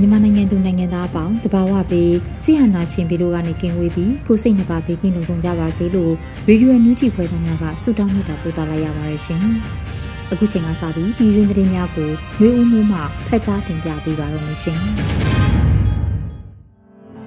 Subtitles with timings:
[0.00, 6.12] မြန်မာနိုင်ငံသူနိုင်ငံသားအပေါင်းတဘာဝပေးစိဟနာရှင်ပြည်တို့ကနေကင်းဝေးပြီးကိုစိတ်နှပါဘေးကင်းလုံခြုံကြပါစေလို့
[6.48, 9.42] ရေဒီယိုညူဂျီဖွဲ့သားများကဆုတောင်းမေတ္တာပို့သလိုက်ရပါတယ်ရှင်။
[10.32, 14.78] အခုချိန်ကစပြီးပြည်တွင်းသတင်းများကိုမျိုးဦးမှုမှဖတ်ကြားတင်ပြပေးပါရမရှင်။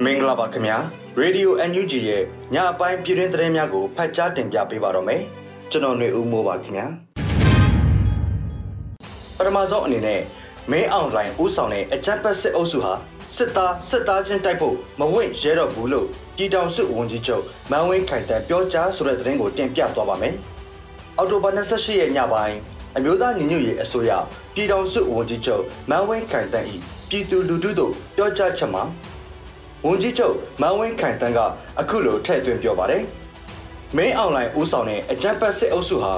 [0.03, 0.77] မင်္ဂလာပါခင်ဗျာ။
[1.21, 2.23] Radio NUG ရဲ့
[2.53, 5.21] ညအပိုင်းပြည်တွင်းသတင်းများကိုဖတ်ကြားတင်ပြပေးပါတော့မယ်။
[5.71, 6.87] ကျွန်တော်ຫນွေဦးမိုးပါခင်ဗျာ။
[9.37, 10.21] ပထမဆုံးအနေနဲ့
[10.71, 12.93] မင်းအောင်လိုင်းဦးဆောင်တဲ့အကြမ်းဖက်စစ်အုပ်စုဟာ
[13.35, 20.35] စစ်သားစစ်သားချင်းတိုက်ဖို့မဝင့်ရဲတော့ဘူးလို့ပြည်ထောင်စုဝန်ကြီးချုပ်မန်ဝင်းခိုင်တန်ပြောကြားဆိုတဲ့သတင်းကိုတင်ပြသွားပါမယ်။
[21.17, 22.57] အော်တိုဘာ28ရက်ညပိုင်း
[22.97, 24.11] အမျိုးသားညီညွတ်ရေးအစိုးရ
[24.55, 26.75] ပြည်ထောင်စုဝန်ကြီးချုပ်မန်ဝင်းခိုင်တန်ဤ
[27.09, 28.83] ပြည်သူလူထုတို့ပြောကြားချက်မှာ
[29.85, 31.39] ဝန်ကြီးချုပ်မန်ဝင်းခိုင်တန်က
[31.79, 33.03] အခုလိုထည့်သွင်းပြောပါတယ်။
[33.97, 36.13] မင်းအောင်လိုင်းဦးဆောင်တဲ့အကြမ်းဖက်စစ်အုပ်စုဟာ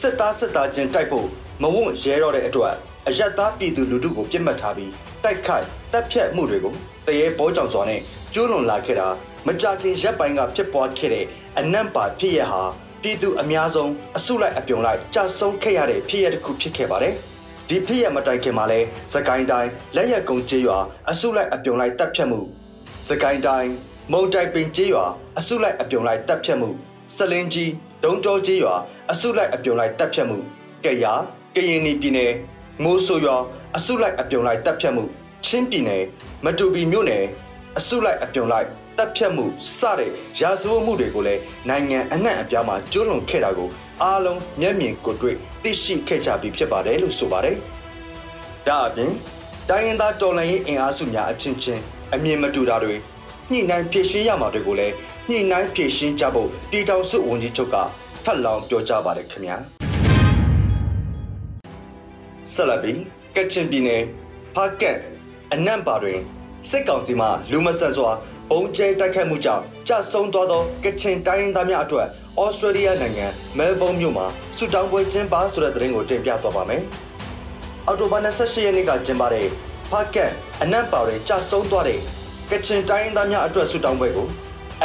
[0.00, 1.28] စစ်သားစစ်သားချင်းတိုက်ဖို့
[1.62, 2.74] မဝန့်ရဲတော့တဲ့အတွက်
[3.08, 4.92] အယက်သားပြည်သူလူထုကိုပြစ်မှတ်ထားပြီး
[5.24, 6.74] တိုက်ခိုက်တပ်ဖြတ်မှုတွေကို
[7.06, 8.00] တရေပေါ်ကြောင်စွာနဲ့
[8.34, 9.08] ကျူးလွန်လာခဲ့တာ
[9.46, 11.24] မကြခင်ရက်ပိုင်းကဖြစ်ပွားခဲ့တဲ့
[11.58, 12.62] အနံ့ပါဖြစ်ရဟာ
[13.02, 17.14] ပြည်သူအများဆုံးအစုလိုက်အပြုံလိုက်ကြဆုံခဲ့ရတဲ့ဖြစ်ရတစ်ခုဖြစ်ခဲ့ပါတယ်။
[17.68, 18.80] ဒီဖြစ်ရမတိုင်ခင်မှာလဲ
[19.12, 20.78] စကိုင်းတိုင်းလက်ရက်ကုန်းကျေးရွာ
[21.10, 22.40] အစုလိုက်အပြုံလိုက်တပ်ဖြတ်မှု
[23.08, 23.70] စကိုင်းတိုင်း
[24.12, 25.04] မုံတိုင်ပင်ကျေးရွာ
[25.38, 26.70] အစုလိုက်အပြုံလိုက်တပ်ဖြတ်မှု
[27.16, 27.72] စလင်းကြီး
[28.04, 28.74] ဒုံတော်ကျေးရွာ
[29.12, 30.38] အစုလိုက်အပြုံလိုက်တပ်ဖြတ်မှု
[30.84, 31.06] ကရ
[31.58, 32.32] ကရင်ပြည်နယ်
[32.82, 33.36] မိုးဆိုရွာ
[33.76, 35.04] အစုလိုက်အပြုံလိုက်တပ်ဖြတ်မှု
[35.46, 36.04] ချင်းပြည်နယ်
[36.44, 37.24] မတူပီမြို့နယ်
[37.78, 39.44] အစုလိုက်အပြုံလိုက်တပ်ဖြတ်မှု
[39.78, 40.10] စတဲ့
[40.40, 43.68] ရာဇဝတ်မှုတွေကိုလည်းနိုင်ငံအနှံ့အပြားမှာကျူးလွန်ခဲ့တာကို
[44.02, 47.56] အားလုံးမျက်မြင်ကိုယ်တွေ့သိရှိခဲ့ကြပြီးဖြစ်ပါတယ်လို့ဆိုပါတယ်။
[48.66, 49.12] ဒါအပြင်
[49.68, 51.82] တိုင်းရင်းသားတော်လှန်ရေးအင်အားစုများအချင်းချင်း
[52.14, 52.94] အမြင်မတူတာတွေ
[53.50, 54.94] ညှိနှိုင်းဖြည့်ရှင်းရမှာတွေကိုလည်း
[55.28, 57.76] ညှိနှိုင်းဖြည့်ရှင်းကြဖို့ပြည်ထောင်စုဝန်ကြီးချုပ်က
[58.24, 59.58] ထပ်လောင်းပြောကြားပါတယ်ခင်ဗျာ။
[62.54, 63.00] ဆက်လက်ပြီး
[63.36, 64.02] ကချင်ပြည်နယ်
[64.54, 64.98] ဖားကတ်
[65.52, 66.18] အနန့်ပါတွင်
[66.70, 68.10] စစ်ကောင်စီမှလူမဆန်စွာ
[68.50, 72.06] ဘုံကျဲတိုက်ခတ်မှုကြောင့်ကြဆုံးသွားသောကချင်တိုင်းရင်းသားများအတွက်
[72.40, 73.26] ဩစတြေးလျနိုင်ငံ
[73.58, 74.26] မဲလ်ဘုန်းမြို့မှာ
[74.56, 76.82] ဆူတောင်းပွဲကျင်းပဆိုတဲ့သတင်းကိုတင်ပြသွားပါမယ်။
[77.86, 79.46] အော်တိုဘာ28ရက်နေ့ကကျင်းပတဲ့
[79.90, 80.30] ဖားကတ်
[80.62, 82.00] အနန့်ပါတွင်ကြဆုံးသွားတဲ့
[82.50, 84.26] ကချင်တိုင်းရင်းသားများအတွက်ဆူတောင်းပွဲကို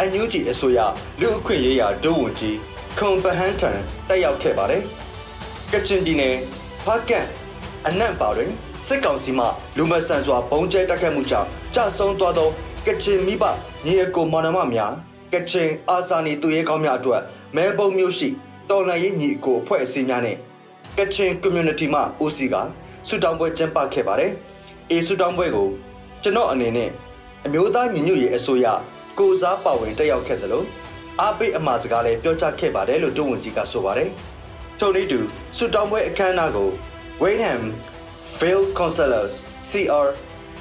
[0.07, 0.79] NUG အစိုးရ
[1.19, 2.57] လူအခွင့်ရေးရာဒုဝန်ကြီး
[2.97, 3.78] ခွန်ပဟန်ထန်
[4.09, 4.84] တက်ရောက်ခဲ့ပါတယ်။
[5.73, 6.35] ကချင်ပြည်နယ်
[6.85, 7.25] ဖားကတ်
[7.88, 8.51] အနန့်ပါတွင်
[8.88, 9.45] စစ်ကောင်စီမှ
[9.77, 12.49] လူမဆန်စွာပုံကျဲတက်ခတ်မှုကြောင့်ကြဆုံးသွားသော
[12.88, 13.44] ကချင်မိဘ
[13.85, 14.94] ညီအကိုမောင်နှမများ
[15.33, 17.22] ကချင်အာဇာနည်သူရဲကောင်းများအတွက်
[17.55, 18.29] မဲပုံမျိုးရှိ
[18.69, 20.38] တော်လှန်ရေးညီအကိုအဖွဲ့အစည်းများနဲ့
[20.97, 22.55] ကချင် community မှဦးစီးက
[23.07, 24.31] ဆူတောင်းပွဲကျင်းပခဲ့ပါတယ်။
[24.91, 25.67] အေဆူတောင်းပွဲကို
[26.23, 26.89] ကျွန်တော်အနေနဲ့
[27.45, 28.66] အမျိုးသားညီညွတ်ရေးအစိုးရ
[29.19, 30.66] ကိုစားပါဝင်တက်ရောက်ခဲ့တယ်လို့
[31.22, 34.09] အားပေးအမှာစကားလည်းပြောကြားခဲ့ပါတယ်လို့တုံဝန်ကြီးကဆိုပါတယ်။
[34.79, 35.19] ထို့နည်းတူ
[35.57, 36.69] ဆူတောင်းပွဲအခမ်းအနားကို
[37.23, 37.63] Waynham
[38.38, 39.34] Field Counselors
[39.69, 40.07] CR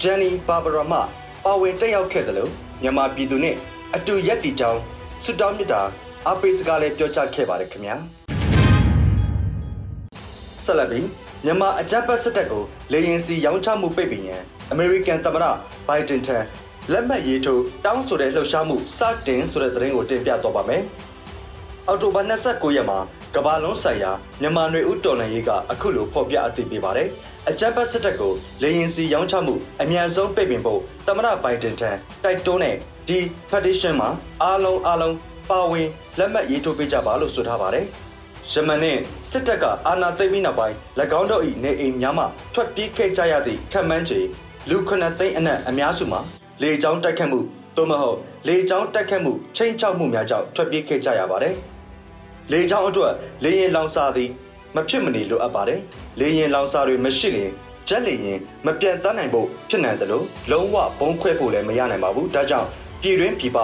[0.02, 0.98] Jenny Barbara မှ
[1.44, 2.50] ပါဝင်တက်ရောက်ခဲ့တယ်လို့
[2.82, 3.56] မြန်မာပြည်သူနဲ့
[3.96, 4.80] အတူရက်တီကြောင်း
[5.24, 5.82] ဆွတောင်းမြတာ
[6.28, 7.96] အပိစကားလည်းပြောကြားခဲ့ပါတယ်ခင်ဗျာ
[10.64, 11.06] ဆက်လက်ပြီး
[11.44, 14.42] မြန်မာအကြမ်းဖက်စစ်တပ်ကိုလေရင်စီရောင်းချမှုပိတ်ပင်ရန်
[14.74, 15.44] American သမ္မတ
[15.88, 16.38] Biden ထံ
[16.92, 20.82] လက်မှတ်ရေးထိုးတောင်းဆိုတဲ့လှုပ်ရှားမှုစတင်ဆိုတဲ့သတင်းကိုတင်ပြတော့ပါမယ်
[21.88, 22.20] အော်တိုဘာ
[22.50, 22.98] 29ရက်မှာ
[23.34, 27.08] ကဘာလုံးဆိုင်ရာမြန်မာနွေဦးတော်လှန်ရေးကအခုလိုဖော်ပြအသိပေးပါတယ်။
[27.48, 28.32] အကြမ်းဖက်စစ်တပ်ကို
[28.62, 31.90] လေရင်စီရောင်းချမှုအမြန်ဆုံးပိတ်ပင်ဖို့သမ္မတဘိုင်ဒန်ထံ
[32.24, 32.76] တိုက်တွန်းတဲ့
[33.08, 33.18] ဒီ
[33.50, 34.08] petition မှာ
[34.42, 35.16] အားလုံးအားလုံး
[35.50, 35.88] ပါဝင်
[36.18, 37.86] လက်မှတ်ရေးထိုးပေးကြပါလို့ဆိုထားပါတယ်။
[38.52, 38.98] ယမန်နဲ့
[39.30, 40.76] စစ်တပ်ကအာဏာသိမ်းပြီးနောက်ပိုင်း၎
[41.18, 42.24] င်းတို့၏နေအိမ်များမှ
[42.54, 44.20] ထွက်ပြေးခဲ့ကြရသည့်ခံမှန်းချေ
[44.68, 46.20] လူခုနှစ်သိန်းအနက်အများစုမှာ
[46.62, 47.40] လေကြောင်းတိုက်ခတ်မှု
[47.76, 48.18] သို့မဟုတ်
[48.48, 51.56] လေကြောင်းတိုက်ခတ်မှုချိန်ချောက်မှုများကြောင့်ထွက်ပြေးခဲ့ကြရပါတယ်။
[52.50, 53.12] လေချောင်းအတွက်
[53.44, 54.30] လေရင်လောင်စာသည်
[54.76, 55.80] မဖြစ်မနေလိုအပ်ပါတယ်။
[56.20, 57.50] လေရင်လောင်စာတွေမရှိရင်
[57.88, 62.68] ဂျက်လေရင်မပြတ်သားနိုင်ဖို့ဖြစ်နိုင်တယ်လို့လုံးဝဘုံခွဲဖို့လည်းမရနိုင်ပါဘူး။ဒါကြောင့်
[63.02, 63.58] ပြည်တွင်းပြည်ပ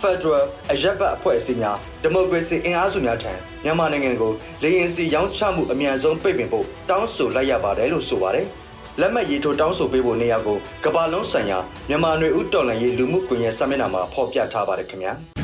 [0.00, 3.32] Federal အရက်ဘတ်အဖွဲ့အစည်းများဒီမိုကရေစီအင်အားစုများထံ
[3.64, 4.32] မြန်မာနိုင်ငံကို
[4.62, 8.46] လေရင်စီရောင်းချမှုအမြန်ဆုံးပိတ်ပင်ဖို့တောင်းဆိုလိုက်ရပါတယ်လို့ဆိုပါတယ်။
[9.00, 11.58] လက်မှတ်ရေးထိုးတောင်းဆိုပေးဖို့နေရာကိုကမ္ဘာလုံးဆိုင်ရာ
[11.88, 15.14] မြန်မာနွေဦးတော်လှန်ရေးလူမှုကွန်ရက်စာမျက်နှာမှာဖော်ပြထားပါတယ်ခင်ဗျာ။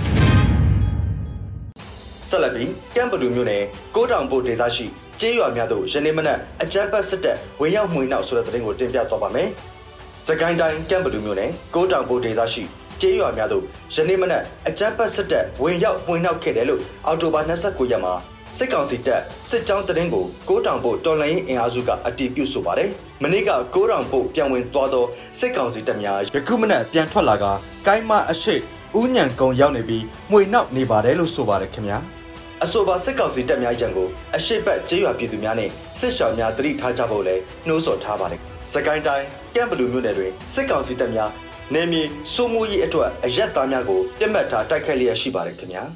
[2.33, 3.63] ဆက်လက်ပြီးကမ်ဘလူမြို့နယ်
[3.95, 4.87] ကိုတောင်ပိုဒေသရှိ
[5.21, 9.49] ကျေးရွာများသို့ယနေ့မနက်အကြမ်းဖက်စစ်တပ်ဝင်ရောက်မှွေနှောက်ဆိုတဲ့သတင်းကိုတင်ပြသွားပါမယ်။
[10.29, 12.63] စကိုင်းတိုင်းကမ်ဘလူမြို့နယ်ကိုတောင်ပိုဒေသရှိ
[13.01, 13.65] ကျေးရွာများသို့
[13.95, 18.15] ယနေ့မနက်အကြမ်းဖက်စစ်တပ်ဝင်ရောက်မှွေနှောက်ခဲ့တယ်လို့အော်တိုဘာ29ရက်မှာ
[18.59, 22.89] စစ်ကောင်စီတပ်စစ်ကြောင်းတရင်ကိုကိုတောင်ပိုတော်လိုင်းအင်အားစုကအတီးပြုတ်ဆိုပါတယ်။
[23.23, 25.05] မနေ့ကကိုတောင်ပိုပြန်ဝင်သွားသော
[25.39, 27.45] စစ်ကောင်စီတပ်များယခုမနက်ပြန်ထွက်လာက
[27.87, 28.55] ကိုင်းမအရှိ
[29.01, 32.01] ဥညံကုံရောက်နေပြီးမှွေနှောက်နေပါတယ်လို့ဆိုပါတယ်ခင်ဗျာ။
[32.65, 38.41] အဆိုပါစစ်ကောင်စီတပ်များရန်ကိုအရှိတ်ကျေးရွာပြည်သူများနဲ့စစ်ရှောင်များတတိထားကြဖို့လည်းနှိုးဆော်ထားပါတယ်။
[38.73, 41.31] စကိုင်းတိုင်းကမ်ဘလူမြို့နယ်တွင်စစ်ကောင်စီတပ်များ
[41.75, 45.83] နေမီစိုးမိုးရေးအတွက်အရက်သားများကိုပြတ်မှတ်ထားတိုက်ခိုက်လျက်ရှိပါတယ်ခင်ဗျာ။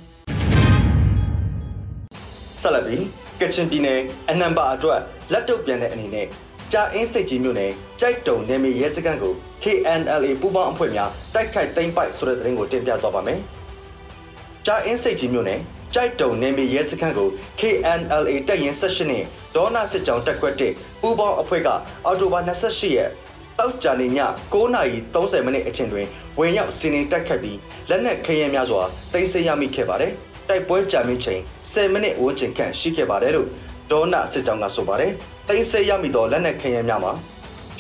[2.61, 3.05] ဆက်လက်ပြီး
[3.41, 5.01] ကချင်ပြည်နယ်အနံပါအတွက်
[5.33, 6.27] လက်တုပ်ပြန်တဲ့အနေနဲ့
[6.73, 9.35] ကြာအင်းစိတ်ကြီးမြို့နယ်ကြိုက်တုံနေမီရဲစခန်းကို
[9.65, 13.41] KNLA ပူးပေါင်းအဖွဲ့များတိုက်ခိုက်သိမ်းပိုက်ဆိုတဲ့သတင်းကိုတင်ပြသွားပါမယ်။
[14.67, 15.61] ကြာအင်းစိတ်ကြီးမြို့နယ်
[15.98, 17.28] ကြိုက်တုံနေမီရဲစခန်းကို
[17.60, 19.22] KNLA တပ်ရင်း18နဲ့
[19.54, 21.69] ဒေါနာစစ်ကြောင်းတက်ခွက်တဲ့ပူးပေါင်းအဖွဲ့က
[22.04, 23.10] အော်တိုဘာ28ရက်
[23.58, 24.10] တောက်ကြနေည
[24.52, 26.06] 9:30မိနစ်အချိန်တွင်
[26.38, 27.58] ဝင်ရောက်စီးနင်းတက်ခတ်ပြီး
[27.88, 28.82] လက်နက်ခဲယမ်းများစွာ
[29.12, 30.12] တင်ဆက်ရမိခဲ့ပါတယ်။
[30.48, 31.40] တိုက်ပွဲကြာမြင့်ချိန်
[31.72, 33.48] 10မိနစ်ဝန်းကျင်ခန့်ရှိခဲ့ပါတယ်လို့
[33.90, 35.12] ဒေါနာစစ်ကြောင်းကဆိုပါတယ်။
[35.48, 37.12] တင်ဆက်ရမိသောလက်နက်ခဲယမ်းများမှာ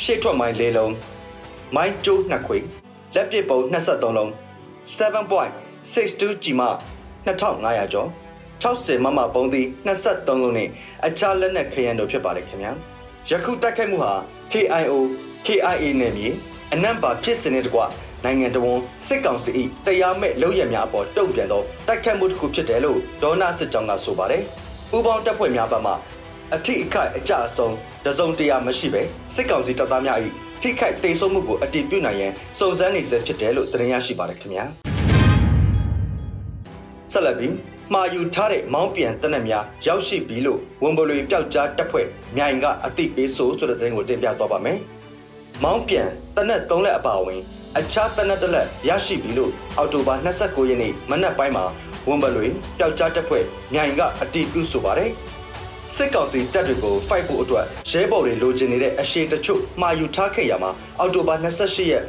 [0.02, 0.92] ရှေ့ထွက်မိုင်း၄လုံး
[1.74, 2.58] မိုင်းကျိုးနှစ်ခွေ
[3.14, 4.30] လက်ပစ်ပုံ23လုံး
[4.96, 6.68] 7.62 G မှ
[7.26, 8.08] 2500ကျော်
[8.62, 10.68] 60မမပုံးသီး23လုံးနဲ့
[11.06, 12.72] အခြားလက်နက်ခဲယမ်းတို့ဖြစ်ပါတယ်ခင်ဗျာ
[13.30, 14.12] ယခုတိုက်ခိုက်မှုဟာ
[14.52, 14.92] KIO
[15.46, 16.28] KIA နယ်မြေ
[16.74, 17.84] အနံပါဖြစ်စဉ်တဲ့ကွာ
[18.24, 19.50] နိုင်ငံတော်ဝန်စစ်ကောင်စီ၏
[19.86, 24.42] တရားမဲ့လုပ်ရများအပေါ်တုံ့ပြန်သောတိုက်ခတ်မှုတစ်ခုဖြစ်တယ်လို့ဒေါနာစစ်ကြောင်းကဆိုပါတယ်။
[24.90, 25.92] ပူပေါင်းတပ်ဖွဲ့များဘက်မှ
[26.54, 27.74] အထိအခိုက်အကြအဆုံး
[28.06, 29.02] တစုံတရာမရှိပဲ
[29.34, 30.18] စစ်ကောင်စီတပ်သားများ၏
[30.62, 34.66] ထိခိုက်တိတ်ဆုံးမှုကိုအတည်ပြုနိုင်ရန်စုံစမ်းနေဆဲဖြစ်တယ်လို့သတင်းရရှိပါတယ်ခင်ဗျာ။
[37.12, 37.54] ဆက်လက်ပြီး
[37.92, 42.06] မှာယူထားတဲ့မောင်းပြန်တနက်များရောက်ရှိပြီလို့ဝန်ဘလွေပျောက်ကြားတပ်ဖွဲ့
[42.36, 44.78] မြိုင်ကအသိပေးဆိုဆိုတဲ့သတင်းကိုတင်ပြသွားပါမယ်။
[45.64, 47.40] မောင်းပြန်တနက်၃လက်အပါအဝင်
[47.78, 51.64] အခြားတနက်တစ်လက်ရရှိပြီလို့အောက်တိုဘာ29ရက်နေ့မနက်ပိုင်းမှာ
[52.08, 52.46] ဝန်ဘလွေ
[52.78, 53.44] ပျောက်ကြားတပ်ဖွဲ့
[53.74, 55.10] မြိုင်ကအသိပြုဆိုပါတယ်။
[55.96, 62.04] စစ်ကောင်စီတပ်တွေကို fight ဖို့အတွက်ရဲဘော်တွေလိုချင်နေတဲ့အရှိတချို့မှာယူထားခဲ့ရမှာအောက်တိုဘာ28ရက်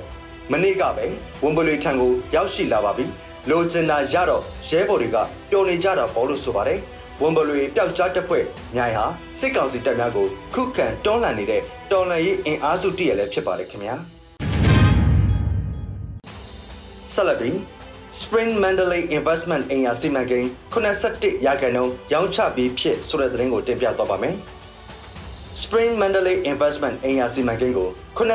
[0.51, 1.05] မနေ့ကပဲ
[1.43, 3.05] ဝန်ဘလွေထံကိုရောက်ရှိလာပါပြီ။
[3.51, 5.17] လိုချင်တာရတော့ရဲဘော်တွေက
[5.49, 6.79] ပျော်နေကြတာပေါ့လို့ဆိုပါတယ်
[7.21, 8.43] ဝန်ဘလွေပျောက်ကြားတပ်ဖွဲ့
[8.75, 9.05] မြိုင်ဟာ
[9.39, 11.61] စစ်ကောင်စီတပ်များကိုခုခံတွန်းလှန်နေတဲ့
[11.91, 13.95] တော်လှန်ရေးအင်အားစုတည်းရလည်းဖြစ်ပါတယ်ခင်ဗျာ
[17.13, 17.55] ဆက်လက်ပြီး
[18.21, 24.35] Spring Mandalay Investment အင်အားစီမံကိန်း87ရာခိုင်နှုန်းရောင်းချပြီးဖြစ်ဆိုတဲ့သတင်းကိုတင်ပြသွားပါမယ်
[25.63, 27.89] Spring Mandalay Investment အင်အားစီမံကိန်းကို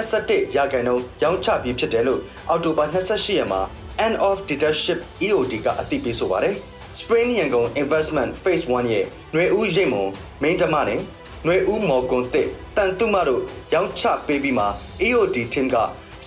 [0.08, 3.60] 87ရာခိုင်နှုန်းရောင်းချပြီးဖြစ်တယ်လို့အောက်တိုဘာ28ရက်မှာ
[4.05, 6.55] End of Dictatorship EOD ကအသိပေးဆိုပါတယ်။
[6.99, 10.05] Spring ရန်ကုန် Investment Phase 1ရဲ့ຫນွေဦးရိတ်မုံ
[10.43, 10.99] main တမနဲ့
[11.45, 13.41] ຫນွေဦးမော်ကွန်တစ်တန်တုမတို့
[13.73, 14.65] ရောင်းချပေးပြီးမှ
[15.07, 15.77] EOD team က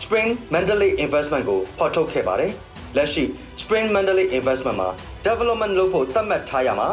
[0.00, 2.52] Spring Mandalay Investment ကိုဖော်ထုတ်ခဲ့ပါတယ်။
[2.96, 3.25] လက်ရှိ
[3.62, 4.88] Spring Mandalay Investment မှာ
[5.26, 6.88] development လုပ်ဖို့သတ်မှတ်ထားရမှာ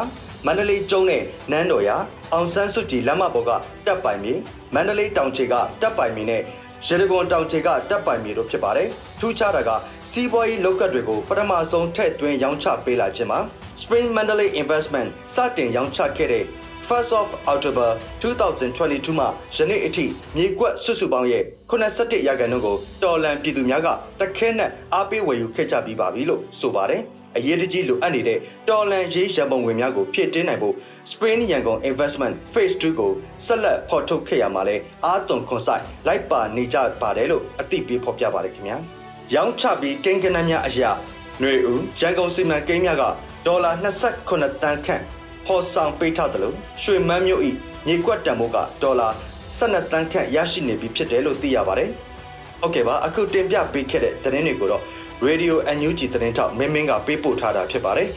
[0.46, 1.90] မန္တလေးကျုံးနဲ့နန်းတော်ရ
[2.32, 3.50] အောင်ဆန်းစုကြည်လမ်းမပေါ်က
[3.86, 4.34] တပ်ပိုင်မြေ
[4.74, 6.42] မန္တလေးတောင်ချေကတပ်ပိုင်မြေနဲ့
[6.87, 8.87] ရေတကွန်တောင်ချေကတပ်ပိုင်မြေတို့ဖြစ်ပါတယ်။
[9.19, 9.69] ထူးခြားတာက
[10.11, 13.39] စီးပွားရေးလောက်ကတ်တွေကိုပထမဆုံးထည့်သွင်းရောင်းချပေးလာခြင်းမှာ
[13.81, 16.43] Spring Mandalay Investment စတင်ရောင်းချခဲ့တဲ့
[16.87, 17.89] 1st of October
[18.21, 23.87] 2022မှာယနေ့အထိမြေကွက်ဆွစုပေါင်းရဲ့87ရာခိုင်နှုန်းကိုတော်လန်ပြည်သူများက
[24.19, 27.03] တခဲနဲ့အားပေးဝယ်ယူခဲ့ကြပြီးပါပြီလို့ဆိုပါတယ်။
[27.37, 30.75] အရေးတကြီးလိုအပ်နေတဲ့တော်လန်ရေးရန်ပုံငွေများကိုဖြည့်တင်းနိုင်ဖို့
[31.11, 33.11] Spain ရန်ကုန် Investment Phase 2ကို
[33.45, 34.75] ဆက်လက်ဖော်ထုတ်ခဲ့ရမှာလဲ
[35.05, 38.77] အာသွန်ခွန်ဆိုင်လိုက်ပါနေကြပါတယ်လို့အသိပေးဖော်ပြပါတယ်ခင်ဗျာ။
[39.33, 40.91] ရောင်းချပြီးကိန်းကနန်းများအရာ
[41.39, 43.03] ຫນွေဦးရန်ကုန်စီမံကိန်းများက
[43.47, 43.71] ဒေါ်လာ
[44.19, 45.03] 28တန်းခန့်
[45.45, 47.51] ဖော်ဆောင်ပေးထားတယ်လို့ရွှေမန်းမြို့ဤ
[47.87, 49.09] မြေကွက်တန်ဖိုးကဒေါ်လာ
[49.57, 51.89] 12တန်းခန့်ရရှိနေပြီဖြစ်တယ်လို့သိရပါတယ်။
[52.61, 54.81] ဟုတ်ကဲ့ပါအခုတင်ပြပေးခဲ့တဲ့သတင်းတွေကိုတော့
[55.29, 58.09] Radio NUG သတင်းထောက်မင်းမင်းကပေးပို့ထားတာဖြစ်ပါတယ်။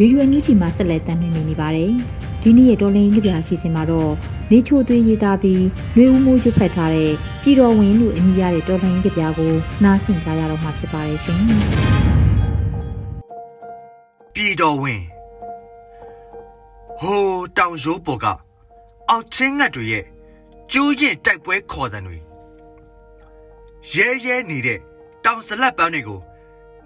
[0.00, 1.90] ရေဒီယိုညူချီမှာဆက်လက်တင်ပြနေပါတယ်။
[2.42, 4.12] ဒီနေ့ရဲ့တော်လင်းကြပြအစီအစဉ်မှာတော့
[4.50, 5.62] နေချိုသွေးရေးသားပြီး
[5.96, 9.52] နှွေဦးမိုးရွတ်ဖက်ထားတဲ့ပြည်တော်ဝင်လို့အမည်ရတဲ့တော်လင်းကြပြကို
[9.84, 11.40] နားဆင်ကြရတော့မှာဖြစ်ပါတယ်ရှင်
[14.34, 15.15] ပြည်တော်ဝင်
[17.00, 18.26] ဟိုးတောင်ရိုးပေါ်က
[19.08, 20.04] အောက်ချင်းငတ်တွေရဲ့
[20.72, 22.18] ကျိုးရင်တိုက်ပွဲခေါ်တဲ့တွေ
[23.94, 24.78] ရဲရဲနေတဲ့
[25.24, 26.20] တောင်စလက်ပန်းတွေကို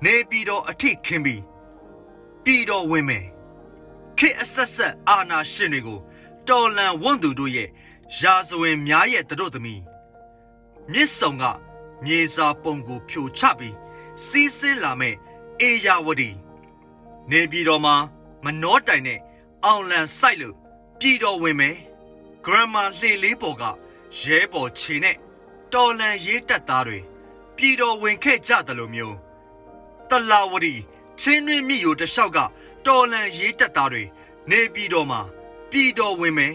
[0.05, 1.43] နေပြည်တော်အထိခင်းပြီး
[2.45, 3.27] ပြည်တော်ဝင်မယ်
[4.19, 5.99] ခေအဆက်ဆက်အာနာရှင်တွေကို
[6.49, 7.69] တော်လန်ဝွန့်သူတို့ရဲ့
[8.21, 9.83] ရာဇဝင်များရဲ့တို့သမီး
[10.93, 11.45] မြစ်ဆောင်က
[12.05, 13.77] မြေစာပုံကိုဖြိုချပြီး
[14.27, 15.15] စီးဆင်းလာမဲ့
[15.61, 16.31] အေယာဝတီ
[17.31, 17.95] နေပြည်တော်မှာ
[18.45, 19.21] မနှောတိုင်နဲ့
[19.65, 20.57] အောင်လန်ဆိုင်လို့
[20.99, 21.77] ပြည်တော်ဝင်မယ်
[22.45, 23.65] ဂရမလှေလေးပေါ်က
[24.21, 25.17] ရဲပေါ်ခြေနဲ့
[25.73, 26.99] တော်လန်ရေးတက်သားတွေ
[27.57, 29.17] ပြည်တော်ဝင်ခဲ့ကြတယ်လို့မျိုး
[30.11, 30.75] တလာဝတီ
[31.21, 32.39] ချင်းတွင်းမြစ်ရိုတလျှောက်က
[32.87, 34.03] တော်လန်ရေးတက်သားတွေ
[34.51, 35.21] နေပြည်တော်မှာ
[35.71, 36.55] ပြည်တော်ဝင်မယ်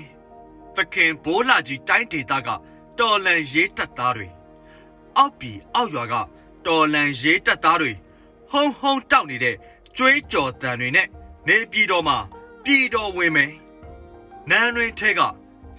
[0.75, 2.49] သခင်ဘိုးလာကြီးတိုင်းဒေသက
[2.99, 4.27] တော်လန်ရေးတက်သားတွေ
[5.17, 6.15] အောက်ပြည်အောက်ရွာက
[6.65, 7.91] တော်လန်ရေးတက်သားတွေ
[8.51, 9.55] ဟုံဟုံတောက်နေတဲ့
[9.97, 11.07] ကျွေးကြော်တန်တွေနဲ့
[11.47, 12.17] နေပြည်တော်မှာ
[12.65, 13.53] ပြည်တော်ဝင်မယ်
[14.49, 15.21] နန်းတွင်ထဲက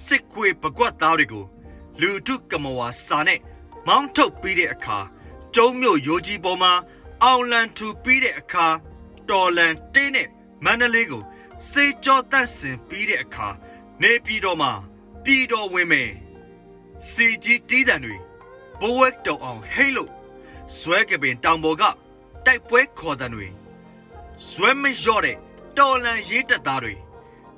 [0.07, 1.45] စစ်ခွေပကွက်သားတွေကို
[2.00, 3.40] လူထုကမဝါစာနဲ့
[3.87, 4.99] မောင်းထုတ်ပြီးတဲ့အခါ
[5.55, 6.73] ကျုံမြို့ရိုကြီးပေါ်မှာ
[7.23, 8.66] အောင်လန်ထူပြီးတဲ့အခါ
[9.31, 10.28] တော်လန်တင်းနဲ့
[10.64, 11.23] မန္တလေးကို
[11.71, 13.49] စေကြောတတ်ဆင်ပြီးတဲ့အခါ
[14.02, 14.73] နေပြည်တော်မှာ
[15.25, 16.11] ပြည်တော်ဝင်မယ်
[17.11, 18.16] စီကြီးတီးတံတွေ
[18.81, 20.11] ဘဝက်တော်အောင်ဟိတ်လို့
[20.76, 21.83] ဇွဲကပင်တောင်ပေါ်က
[22.47, 23.49] တိုက်ပွဲခေါ်တံတွေ
[24.49, 25.37] ဇွဲမလျော့တဲ့
[25.78, 26.95] တော်လန်ရေးတက်သားတွေ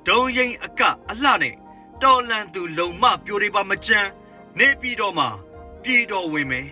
[0.07, 1.55] ဒုံရင်အကအလှနဲ့
[2.03, 4.11] တော်လန်သူလုံမပြိုတွေပါမကြမ်း
[4.59, 5.29] နေပြည်တော်မှာ
[5.83, 6.69] ပြည်တော်ဝင်မယ်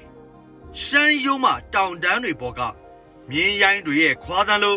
[0.82, 2.60] ရှမ်းရုံးမှတောင်တန်းတွေပေါ်က
[3.30, 4.76] မြင်းရိုင်းတွေရဲ့ခွာသံလို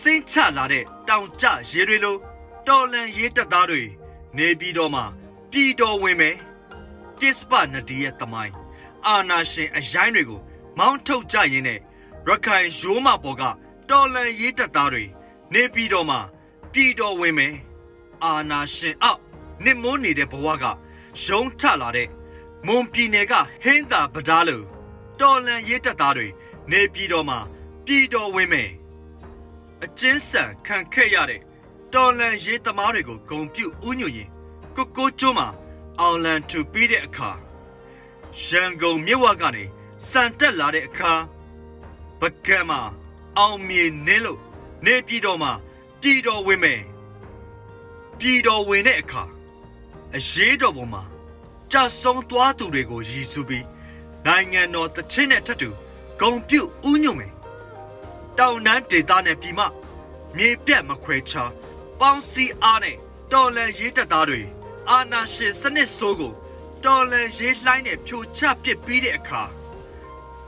[0.00, 2.16] စိတ်ချလာတဲ့တောင်ကျရေတွေလို
[2.68, 3.82] တော်လန်ရေးတက်သားတွေ
[4.36, 5.04] နေပြည်တော်မှာ
[5.50, 6.36] ပြည်တော်ဝင်မယ်
[7.20, 8.54] ကစ္စပနဒီရဲ့တမိုင်း
[9.06, 10.40] အာနာရှင်အရိုင်းတွေကို
[10.78, 11.80] မောင်းထုတ်ကြရင်းနဲ့
[12.26, 13.42] ရခိုင်ရိုးမပေါ်က
[13.90, 15.04] တော်လန်ရေးတက်သားတွေ
[15.54, 16.20] နေပြည်တော်မှာ
[16.72, 17.54] ပြည်တော်ဝင်မယ်
[18.24, 19.20] အာနာရှင်အောက်
[19.64, 20.64] နစ်မိုးနေတဲ့ဘဝက
[21.24, 22.08] ရုံးထလာတဲ့
[22.66, 23.32] မွန်ပြည်နယ်က
[23.64, 24.62] ဟင်းသာပဒါလို
[25.20, 26.28] တော်လန်ရေးတက်သားတွေ
[26.70, 27.38] နေပြည်တော်မှာ
[27.86, 28.70] ပြည်တော်ဝင်မယ်
[29.84, 31.40] အကျဉ်းဆန်ခံခဲ့ရတဲ့
[31.94, 34.28] တော်လန်ရေးသမားတွေကိုဂုံပြုဥညွရင်
[34.76, 35.48] ကိုကိုကျွန်းမှာ
[36.00, 37.30] အောင်လန်ထူပြီးတဲ့အခါ
[38.44, 39.64] ရန်ကုန်မြို့ဝကနေ
[40.10, 41.12] စံတက်လာတဲ့အခါ
[42.20, 42.80] ပကံမှာ
[43.38, 44.40] အောင်မြေနင်းလို့
[44.84, 45.52] နေပြည်တော်မှာ
[46.00, 46.82] ပြည်တော်ဝင်မယ်
[48.18, 49.24] ပြည်တော်ဝင်တဲ့အခါ
[50.16, 51.02] အရေးတော်ပေါ်မှာ
[51.72, 53.66] ကြဆုံးသွားသူတွေကိုရည်စူးပြီး
[54.26, 55.68] နိုင်ငံတော်တချင်းနဲ့ထပ်တူ
[56.20, 57.32] ဂုံပြုဥညွတ်မယ်
[58.38, 59.60] တောင်နန်းဒေသနဲ့ပြည်မ
[60.36, 61.50] မြေပြတ်မခွဲခြား
[62.00, 62.96] ပေါင်းစည်းအားနဲ့
[63.32, 64.42] တော်လန်ရေးတပ်သားတွေ
[64.90, 66.32] အာနာရှင်စနစ်ဆိုးကို
[66.84, 69.42] တော်လန်ရေးလှိုင်းနဲ့ဖြိုချပစ်ပြီးတဲ့အခါ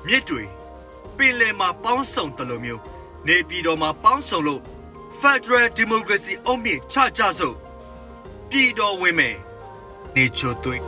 [0.06, 0.42] မြစ်တွေ
[1.16, 2.82] ပင်လယ်မှာပေါင်းစုံတယ်လို့မျိုး
[3.26, 4.62] နေပြည်တော်မှာပေါင်းစုံလို့
[5.20, 7.56] Federal Democracy အုံးမြင့်ချကြစို့
[8.50, 9.36] ပြည်တော်ဝင်မယ်
[10.16, 10.82] နေချိုသွေး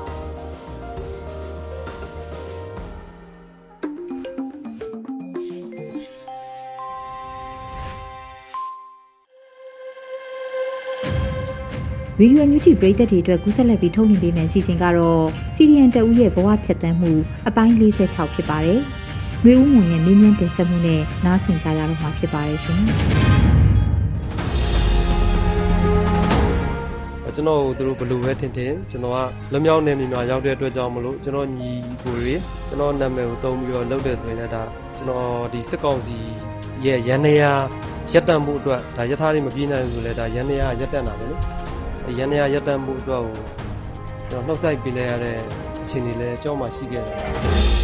[12.18, 15.24] ဗီဒီယိုညူချီပရိသတ်တွေအတွက်ကူးဆက်လက်ပြီးထုတ်လွှင့်ပေးမယ့်အစီအစဉ်ကတော့
[15.56, 17.12] CDN တအူးရဲ့ဘဝဖြတ်သန်းမှု
[17.48, 18.80] အပိုင်း46ဖြစ်ပါတယ်။
[19.44, 22.80] မျိုးဦးမွန်ရဲ့မေးမြန်းတင်ဆက်မှုနဲ့နားဆင်ကြရတော့မှာဖြစ်ပါတယ်ရှင်။
[27.34, 29.18] ကျွန်တော်တို့ဘလို့ပဲထင်ထင်ကျွန်တော်က
[29.52, 31.70] လွမြောက်နေမိမှာရောက်တဲ့အတွက်ကြောင့်မလို့ကျွန်တော်ညီ
[32.02, 32.34] ကိုတွေ
[32.68, 34.62] ကျွန်တော်နာမည်ကိုတုံးပြီးတော့လုပ်တယ်ဆိုရင်လည်းဒါ
[34.96, 36.18] ကျွန်တော်ဒီစစ်ကောင်စီ
[36.84, 37.44] ရဲ့ရန်နေရ
[38.12, 43.36] ရက်တန့်မှုအတွက်ဒါယထာတွေမပြေးနိုင်ဘူးဆိုလဲဒါရန်နေရရက်တန့်တာပဲလေရန်နေရရက်တန့်မှုအတွက်ကို
[44.26, 45.36] ကျွန်တော်နှုတ်ဆက်ပေးလိုက်ရတဲ့
[45.82, 47.79] အခြေအနေလည်းအကြောင်းမှရှိခဲ့တယ်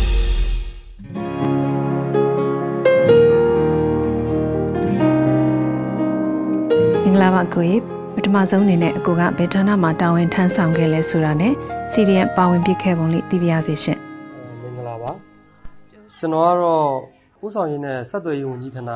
[7.27, 7.83] င်္ဂလာပါကိုကြီး
[8.15, 11.53] ပထမဆုံးအနေနဲ့အကိုကဘယ်ဌာနမှာတာဝန်ထမ်းဆောင်ခဲ့လဲဆိုတာနဲ့
[11.93, 13.99] စီရီယံပါဝင်ပြခဲ့ပုံလေးသိပြရစေရှင်
[14.63, 15.11] မင်္ဂလာပါ
[16.19, 16.87] ကျွန်တော်ကတော့
[17.45, 18.91] ဥဆောင်ရင်းနဲ့ဆက်သွယ်ရေးဝန်ကြီးဌာန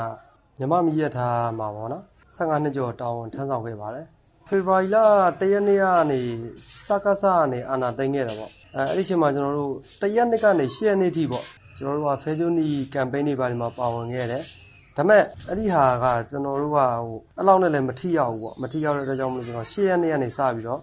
[0.59, 2.03] မြမမီရထားမှာပေါ့နော်
[2.37, 4.07] 15နှစ်ကျော်တာဝန်ထမ်းဆောင်ခဲ့ပါတယ်
[4.49, 4.97] ဖေဖော်ဝါရီလ
[5.41, 6.21] တရက်နေ့ကနေ
[6.87, 9.73] စကားစကနေအာနာသိမ်းခဲ့တယ်ပေါ့အဲအဲ့ဒီချိန်မှာကျွန်တော်တို့
[10.03, 11.45] တရက်နေ့ကနေ10ရက်နေ့ထိပေါ့
[11.79, 14.45] ကျွန်တော်တို့ကဖဲဂျိုနီကမ်ပိန်းတွေပါဒီမှာပါဝင်ခဲ့တယ်
[14.97, 16.89] ဒါမဲ့အဲ့ဒီဟာကကျွန်တော်တို့ကဟို
[17.37, 20.81] အဲ့လောက်နဲ့လည်းမထိရောက်ဘူးပေါ့မထိရောက်တဲ့အတွက်ကြောင့်မလို့ကျွန်တော်10ရက်နေ့ကနေစပြီးတော့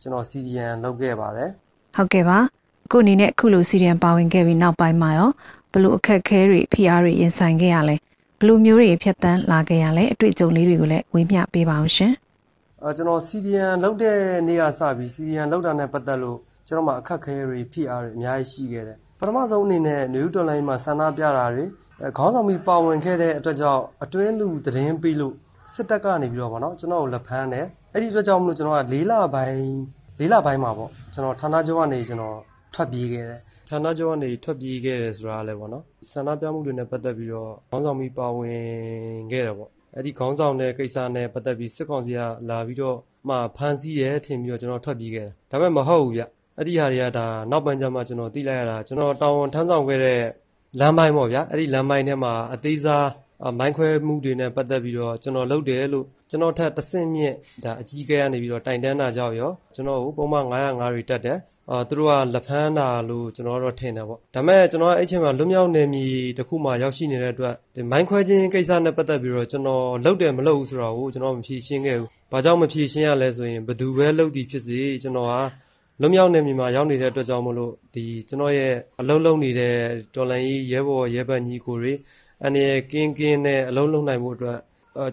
[0.00, 1.50] ကျွန်တော် CDN လုပ်ခဲ့ပါတယ်
[1.96, 2.38] ဟုတ်ကဲ့ပါ
[2.86, 5.30] အခုအနေနဲ့အခုလို CDN ပါဝင်ခဲ့ပြီးနောက်ပိုင်းမှာရော
[5.72, 7.96] ဘလို့အခက်ခဲတွေဖိအားတွေရင်ဆိုင်ခဲ့ရလဲ
[8.40, 12.12] ဘလို့မျိုးတွေဖြတ်တန်းလာခဲ့ရလဲအတွေ့အကြုံလေးတွေကိုလည်းဝေမျှပေးပါအောင်ရှင်
[12.82, 16.38] အဲကျွန်တော် CDN လောက်တဲ့နေ့ကစပြီး CDN လောက်တာနဲ့ပတ်သက်လို့
[16.68, 21.64] ကျွန်တော်မှအခက်ခဲတွေဖိအားတွေအများကြီးရှိခဲ့တယ်ပထမဆုံးအနေနဲ့ New Online မှာဆန္ဒပြတာတွေ
[22.16, 25.34] ခေါင်းဆောင်ပြီးပါဝင်ခဲ့တဲ့အတွက်ကြောင့်အတွင်းလူသတင်းပေးလို့
[25.74, 29.58] စစ်တပ်ကနေပြီးတော့ဗောနော်ကျွန်တော်ကိုလက်ဖမ်းတယ်အဲ့ဒီအတွက်ကြောင့်မလို့ကျွန်တော်က၄လပိုင်း
[30.20, 32.36] ၄လပိုင်းမှာပေါ့ကျွန်တော်ဌာနချုပ်ကနေကျွန်တော်
[32.74, 38.60] ထွက်ပြေးခဲ့တယ်ဌာနချုပ်ကနေထွက်ပြေးခဲ့တယ်ဆိုတာလည်းပေါ့နော်ဆန္ဒပြမှုတွေနဲ့ပတ်သက်ပြီးတော့ခေါင်းဆောင်ပြီးပါဝင်
[39.32, 46.22] ခဲ့တယ်ပေါ့အဲ့ဒီခေါင်းဆောင်တဲ့ကိစ္စနဲ့ပတ်သက်ပြီးစစ်ကောင်စီကလာပြီးတော့မှဖမ်းဆီးရဲထင်ပြီးတော့ကျွန်တော်ထွက်ပြေးခဲ့တယ်ဒါပေမဲ့မဟုတ်ဘူးဗျ
[46.56, 50.20] အဲ့ဒီဟာတွေကဒါနောက်ပိုင်းကျမှကျွန်တော်သိလိုက်ရတာကျွန်တော်တောင်းဝန်ထမ်းဆောင်ခဲ့တဲ့
[50.80, 53.08] လမ်းပိုင်းပေါ့ဗျာအဲ့ဒီလမ်းပိုင်းထဲမှာအသေးစား
[53.58, 57.34] မိုင်းခွဲမှုတွေနဲ့ပတ်သက်ပြီးတော့ကျွန်တော်လုပ်တယ်လို့ကျွန်တော်ထက်တဆင့်မြင့်
[57.64, 61.38] ဒါအကြီးကဲကနေပြီးတော့တိုင်တန်းတာကြောက်ရောကျွန်တော်ကိုပုံမှန်905တွေတက်တယ်
[61.70, 66.04] အာသူတို့ကလက်ဖမ်းတာလို့ကျွန်တော်တော့ထင်တယ်ပေါ့ဒါပေမဲ့ကျွန်တော်အဲ့ချိန်မှာလွတ်မြောက်နေမီ
[66.38, 75.40] တခုမှရောက်ရှိနေတဲ့အတွက်ဒီမိုင်းခွဲခြင်းကိစ္စနဲ့ပတ်သက်ပြီးတော့ကျွန်တော်လုပ်တယ်မလုပ်ဘူးဆိုတော့ကိုကျွန်တော်မဖြေရှင်းခဲ့ဘူးဘာကြောင့်မဖြေရှင်းရလဲဆိုရင်ဘသူပဲလုပ်သည်ဖြစ်စေကျွန်တော်ဟာ
[76.00, 79.74] လွတ်မြောက်နေမီမှာရောက်နေတဲ့အတွက်ကြောင့်မလို့ဒီကျွန်တော်ရဲ့အလုံးလုံးနေတဲ့
[80.14, 81.94] တော်လန်ကြီးရဲဘော်ရဲဘက်ညီကိုတွေ
[82.44, 84.58] အနေကင်းကင်းနဲ့အလုံးလုံးနိုင်မှုအတွက်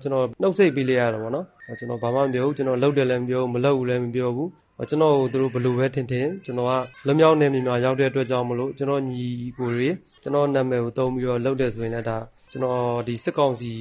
[0.01, 1.45] ကျွန်တော်နှုတ်ဆက်ပေးလိုက်ရတာပေါ့နော်
[1.79, 4.49] ကျွန်တော်ဘာမှမပြောဘူးကျွန်တော်လုပ်တယ်လည်းမပြောဘူးမလုပ်ဘူးလည်းမပြောဘူး
[4.89, 6.71] ကျွန်တော်တို့တို့ဘလို့ပဲထင်ထင်ကျွန်တော်က
[7.07, 9.21] လွမြောက်နေမြမှာရောက်တဲ့အတွက်ကြောင့်မလို့ကျွန်တော်ညီ
[9.57, 9.89] ကိုတွေ
[10.23, 12.17] ကျွန်တော်နာမည်ကိုတုံးပြီးတော့လုပ်တယ်ဆိုရင်လည်းဒါ
[12.51, 13.71] ကျွန်တော်ဒီစစ်ကောင်စီ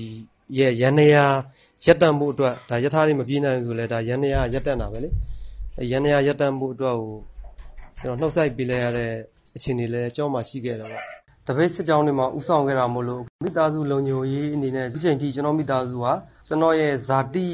[0.59, 1.17] ရဲ့ရန်နေရ
[1.85, 5.11] ရက်တန့်မှုအတွက်ဒါယထာတွေမပြေးနိုင်ဘူးဆိုလဲဒါရန်နေရရက်တန့်တာပဲလေ
[5.91, 7.15] ရန်နေရရက်တန့်မှုအတွက်ကို
[8.01, 9.13] ကျွန်တော်နှုတ်ဆက်ပေးလိုက်ရတဲ့
[9.57, 11.03] အခြေအနေလည်းအကြောင်းမှရှိခဲ့တယ်ပေါ့
[11.47, 16.13] တပိတ်စစ်ကြောင်းတွေမှာဥဆောင်ခဲ့တာမို့လို့မိသားစုလုံခြုံရေးအနေနဲ့ဒီချိန်ထိကျွန်တော်မိသားစုဟာ
[16.47, 17.47] ကျွန်တော်ရဲ့ဇာတိ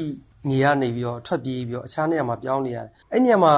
[0.49, 3.53] နေရနေပြီးတော့ထွက်ပြေးပြီးတော့အခြားနေရာမှာပြောင်းနေရတယ်။အဲ့နေရာမှာ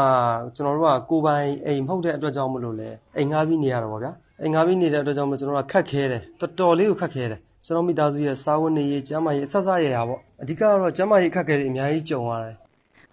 [0.55, 12.55] ကျွန်တော်တို့ကကိုပိုင်အိမ်မဟုတ်တဲ့အတွက်ကြောင့်မလို့လဲအိမ်ငှားပြီးနေရတာပေါ့ဗျာ။အိမ်ငှားပြီးနေတဲ့အတွက်ကြောင့်မကျွန်တော်ကခက်ခဲတယ်။တော်တော်လေးကိုခက်ခဲတယ်။ကျွန်တော်မိသားစုရဲ့စားဝတ်နေရေးကျန်းမာရေးအဆက်ဆက်ရရပေါ့။အဓိကကတော့ကျန်းမာရေးခက်ခဲတွေအများကြီးကြုံရတယ်။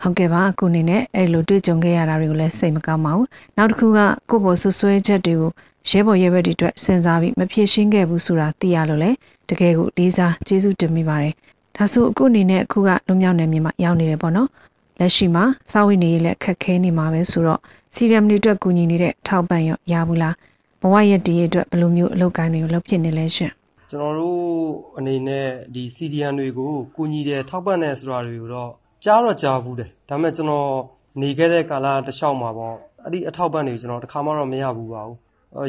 [0.03, 3.27] ဟုတ်ကဲ့ပါအခုအနေနဲ့အဲ့လိုတွေ့ကြုံခဲ့ရတာတွေကိုလည်းစိတ်မကောင်းပါဘူး။
[3.57, 3.99] နောက်တစ်ခုက
[4.31, 5.51] ကိုယ့်ဘော်ဆွဆွဲချက်တွေကို
[5.89, 9.11] ရဲဘော်ရဲဘက်တွေအတွက်စဉ်းစားပြီးမဖြေရှင်းခဲ့ဘူးဆိုတာသိရလို့လေ
[9.49, 11.35] တကယ်ကိုလေးစားကျေးဇူးတင်မိပါတယ်
[11.77, 14.49] ဒါဆိုအခုအနေနဲ့အခုကလွမြောက်နယ်မြေမှာရောက်နေတယ်ပေါ့နော်
[14.99, 17.61] လက်ရှိမှာစာဝိနေရေးလည်းခက်ခဲနေမှာပဲဆိုတော့
[17.95, 20.35] စီရီယမ်တွေအတွက်ကူညီနေတဲ့ထောက်ပံ့ရရဘူးလား
[20.83, 23.53] ဘဝရဲ့တည်ရအတွက်ဘယ်လိုမျိုးအလုပ်ကိုင်းတွေကိုလုပ်ဖြစ်နေလဲရှင်
[23.91, 24.41] ကျွန်တော်တို့
[24.99, 28.73] အနေနဲ့ဒီစီရီယမ်တွေကိုကူညီတယ်ထောက်ပံ့တယ်ဆိုတာတွေကိုတော့
[29.04, 30.70] ကြားတော့ကြားဘူးတယ်ဒါပေမဲ့ကျွန်တော်
[31.22, 35.18] နေခဲ့တဲ့ကာလတစ်လျှောက်မှာပေါ့အဲ့ဒီအထောက်ပံ့တွေကျွန်တော်တစ်ခါမှတော့မရဘူးပါဘူး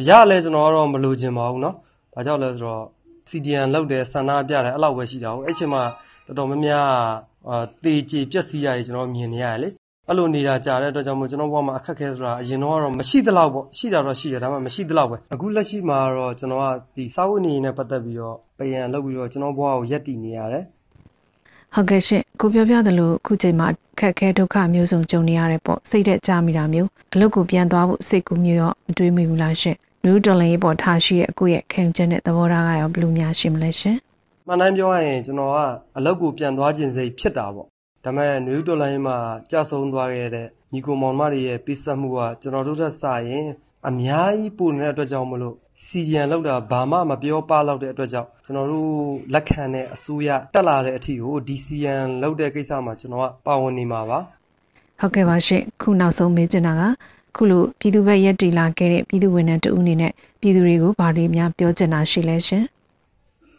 [0.08, 1.74] ရလဲကျွန်တော်ကတော့မလိုချင်ပါဘူးเนาะ
[2.14, 2.82] ဘာကြောင့်လဲဆိုတော့
[3.30, 5.82] CDN လောက်တယ်ဆန္ဒပြတယ်အဲ့လောက်ပဲရှိတာဟုတ်အဲ့ချိန်မှာ
[6.26, 6.86] တော်တော်များများ
[7.48, 9.68] အာတေချေပြက်စီးရတယ်ကျွန်တော်မြင်နေရတယ်လေ
[10.08, 20.64] အဲ့လိုနေတာကြာတဲ့အတွက်ကြောင့်မို့ကျွန်တော်ဘဝမှာအခက်ခဲဆိုတာအရင်တော့ကတော့မရှိသလောက်ပေါ့ရှိတာတော့ရှိတယ်ဒါပေမဲ့မရှိသလောက်ပဲအခုလက်ရှိမှာတော့ကျွန်တော်ကဒီစာဝတ်နေနဲ့ပတ်သက်ပြီးတော့ပြန်လုပ်ပြီးတော့ကျွန်တော်ဘဝကိုရက်တည်နေရတယ်
[21.75, 23.67] ဟုတ်ကဲ့ရှင်ကိုပြောပြသလိုအခုချိန်မှာ
[23.99, 33.97] ခက်ခဲဒုက္ခမျိုးစုံကြုံနေရတယ်ပေါ့စိတ်သက်ကြမိတာမျိုးအလုပ်ကိုပြန်သွားဖို့စိတ်ကူးမျိုးရောမတွေးမိဘူးလားရှင်နူးတော်လင်းရေးပေါ်ထားရှိတဲ့အခုရဲ့ခံချက်နဲ့သဘောထားကရောဘယ်လိုများရှိမလဲရှင်
[34.47, 35.57] မှန်တိုင်းပြောရရင်ကျွန်တော်က
[35.97, 37.67] အလုပ်ကိုပြန်သွားခြင်းစိတ်ဖြစ်တာပေါ့
[38.05, 39.17] ဒါပေမဲ့နယူးတော်လိုင်းမှာ
[39.51, 43.47] ကြာဆုံးသွားခဲ့တဲ့ညီကိုမောင်မတွေရဲ့ပိစက်မှုကကျွန်တော်တို့ထက်စာရင်
[43.89, 48.91] အများကြီးပိုနေတဲ့အတွက်ကြောင့်မလို့စီရီယန်လောက်တာဘာမှမပြောပလောက်တဲ့အတွက်ကြောင့်ကျွန်တော်တို့
[49.33, 54.19] လက်ခံတဲ့အစိုးရတက်လာတဲ့အထီကိုဒီစီယန်လောက်တဲ့ကိစ္စမှာကျွန်တော်ကပါဝင်နေမှာပါ
[54.99, 56.83] ဟုတ်ကဲ့ပါရှင်ခုနောက်ဆုံးမေးချင်တာက
[57.35, 62.65] ခုလိုပြည်သူ့ဘက်ရက်တီလာခဲ့တဲ့ပြည်သူဝန်ထမ်းတဦးအနေနဲ့ပြည်သူတွေကိုဘာတွေများပြောချင်တာရှိလဲရှင်။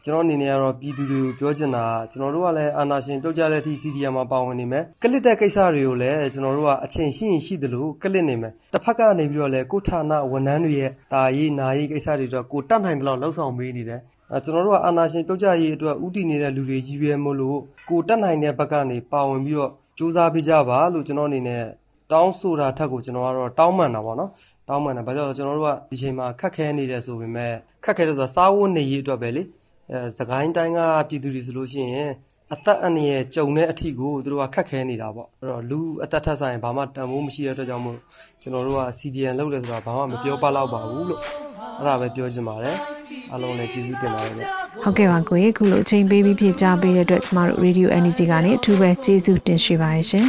[0.04, 14.00] ကျွန်တော်အနေနဲ့ကတော့ပြည်သူတွေကိုပြောချင်တာကျွန်တော်တို့ကလည်းအာဏာရှင်ပြုတ်ကြတဲ့အထိ CDM မှာပါဝင်နေမယ်ကလစ်တဲ့ကိစ္စတွေကိုလည်းကျွန်တော်တို့ကအချိန်ရှိရင်ရှိသလိုကလစ်နေမယ်တစ်ဖက်ကနေပြီးတော့လည်းကိုဌာနဝန်ထမ်းတွေရဲ့တာရေးနာရေးကိစ္စတွေတော့ကိုတတ်နိုင်တဲ့လောက်လှုပ်ဆောင်ပေးနေတယ်
[14.32, 21.64] အဲကျွန်တော်တို့ကအာဏာရှင်ပြုတ်ကြရေးအတွက်ဥတည်နေတဲ့လူတွေကြီးပဲမို့လို့ကိုတတ်နိုင်တဲ့ဘက်ကနေပါဝင်ပြီးတော့စူးစမ်းပေးကြပါလို့ကျွန်တော်အနေနဲ့
[22.12, 24.30] တောင်းဆိုတာထက်ကိုကျွန်တော်ကတော့တောင်းပန်တာပေါ့နော်
[24.68, 27.52] တောင်းပန်တာဘာကြောင့်လဲကျွန်တော်တို့ကဒီချိန်မှာခက်ခဲနေတယ်ဆိုပေမဲ့
[27.84, 29.61] ခက်ခဲတယ်ဆိုတာစားဝတ်နေရေးအတွက်ပဲလေအဲ
[30.18, 32.10] စကိုင်းတိုင်းကပြည်သူတွေဆိုလို့ရှိရင်
[32.54, 37.98] အသက်အန္တရာယ်ကြုံတဲ့အထိကိုသူတို့ကခက်ခဲနေတာပေါ့အဲ့တော့လူအသက်ထက်ဆိုင်ဘာမှတန်ဖိုးမရှိတဲ့အတွက်ကြောင့်မို့
[38.42, 41.20] ကျွန်တော်တို့က CDN လုပ်တယ်ဆိုတာဘာမှမပြောပလောက်ပါဘူးလို့
[41.78, 42.76] အဲ့ဒါပဲပြောချင်ပါတယ်
[43.30, 44.42] အားလုံးလည်းကျေးဇူးတင်ပါတယ်ဗျ
[44.82, 50.26] ဟုတ်ကဲ့ပါကိုရေခုလိုအချိန်ပေးပြီးဖြည့်ကြားပေးတဲ့အတွက်ကျမတို့ Radio Energy ကနေအထူးပဲကျေးဇူးတင်ရှိပါတယ်ရှင်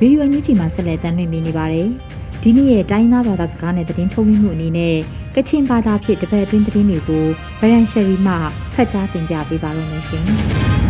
[0.00, 1.88] ရေဒီယိုအန်ယူဂျီမှာဆက်လက်တင်ပြနေပါတယ်။
[2.42, 4.96] ဒီနေ့ရဲ့တိုင်းသားဘာသာစကားနဲ့သတင်းထုတ်လွှင့်မှုအနေနဲ့
[5.34, 7.24] ကချင်ဘာသာဖြင့်တပတ်အတွင်းသတင်းတွေကို
[7.60, 8.34] ဗရန်ရှယ်ရီမှ
[8.74, 10.26] ဖတ်ကြားတင်ပြပေးပါရမရှင်။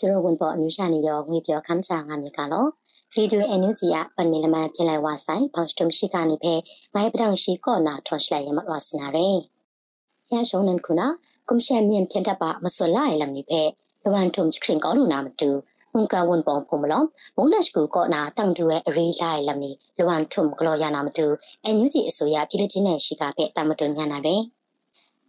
[0.00, 2.66] ကျရဝန်ပေါ်အမျိုးရှာနေရောငွေပြောခမ်းစာငါနေကလော
[3.16, 6.54] ရေဒီယိုအန်ယူဂျီအပန်မီလမန်ပြလိုက်ဝါဆိုင်ဘောင်စတုံရှိကနေဖဲ
[6.94, 9.28] ငိုင်းပဒေါင်ရှိကောနာထွန်ရှလိုက်ရမဝါစနာရဲ
[10.32, 11.06] ရရှုံနန်ခုနာ
[11.48, 13.62] ကွန်ရှန်မြင်ပြန်တပါမစွလာရလမ်နိဖဲ
[14.04, 17.02] လဝန်ထုံချခရင်ကောလူနာမတူုန်ကဝန်ပောင်ဖုံမလော
[17.36, 21.26] မုံနက်ကူကောနာတန်တူရဲ့အရေးလိုက်လမ်နီလဝန်ထုံကလောရနာမတူ
[21.64, 24.36] အန်ယူဂျီအစိုးရပြည်ချင်းနဲ့ရှိကဖဲတမတုညာနာရဲ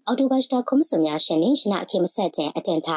[0.05, 2.89] အော်တိုဘတ်စတာကွန်ဆုများရှင်နေရှနာအခေမဆက်ကျန်အတန်ထ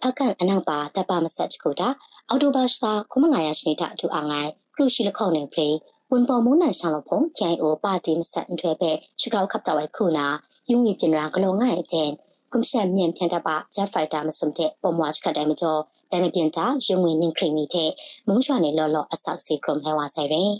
[0.00, 1.88] ဖကန်အနောက်ပါတပ်ပါမဆက်ချကူတာ
[2.28, 5.68] အော်တိုဘတ်စတာခုမငါရရှိနေတာအထူအငိုင်ခရုရှိလခေါနေပရိ
[6.12, 10.26] ဝန်ပေါ်မုန်းနန်ဆောင်လဖုံ KIO ပါတီမဆက်ထွဲပဲရှုကောက်ခပ်တော်ဝဲခုနာ
[10.70, 12.10] ယုံဝီပြင်ရာဂလောငိုင်အကျန်
[12.52, 17.90] ကွန်ရှန်မြန်ပြန်တပါဂျက်ဖိုက်တာမစုံတဲ့ပုံမွားစကတိုင်မကျော်တိုင်မပြန်တာရုံဝင်နင်းခရင်နေတဲ့
[18.28, 20.52] မုံရွှာနေလော်လော်အဆောက်စီကရုံလဲဝါဆိုင်ရင်